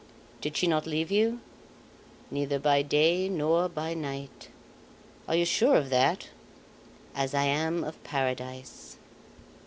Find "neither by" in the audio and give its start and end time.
2.31-2.81